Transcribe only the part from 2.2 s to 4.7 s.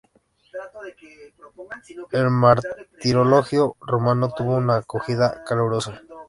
Martirologio Romano tuvo